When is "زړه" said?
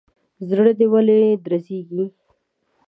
0.47-0.71